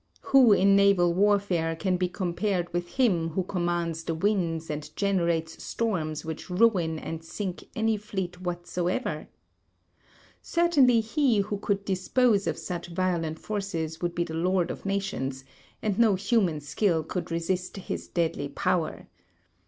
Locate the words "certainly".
10.41-11.01